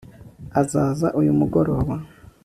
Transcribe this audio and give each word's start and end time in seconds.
azaza 0.61 1.07
uyu 1.19 1.31
mugoroba 1.39 1.95